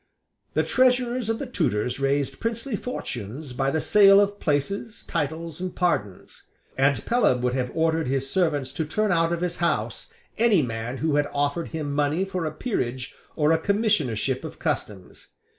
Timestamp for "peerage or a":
12.51-13.59